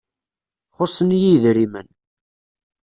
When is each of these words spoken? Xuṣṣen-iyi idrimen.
Xuṣṣen-iyi 0.77 1.29
idrimen. 1.35 1.87